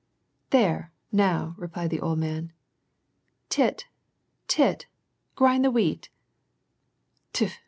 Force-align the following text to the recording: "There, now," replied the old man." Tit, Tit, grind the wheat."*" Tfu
"There, 0.49 0.91
now," 1.11 1.53
replied 1.59 1.91
the 1.91 1.99
old 1.99 2.17
man." 2.17 2.53
Tit, 3.51 3.85
Tit, 4.47 4.87
grind 5.35 5.63
the 5.63 5.69
wheat."*" 5.69 6.09
Tfu 7.35 7.51